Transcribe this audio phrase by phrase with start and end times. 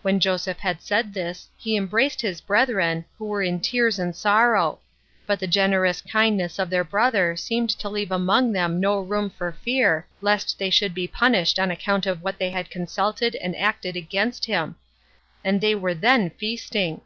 [0.00, 4.78] When Joseph had said this, he embraced his brethren, who were in tears and sorrow;
[5.26, 9.52] but the generous kindness of their brother seemed to leave among them no room for
[9.52, 13.96] fear, lest they should be punished on account of what they had consulted and acted
[13.96, 14.76] against him;
[15.44, 17.02] and they were then feasting.